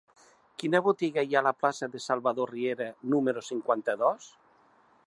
Quina 0.61 0.79
botiga 0.87 1.25
hi 1.27 1.37
ha 1.37 1.41
a 1.45 1.47
la 1.47 1.53
plaça 1.65 1.91
de 1.97 2.01
Salvador 2.07 2.53
Riera 2.55 2.89
número 3.13 3.47
cinquanta-dos? 3.53 4.33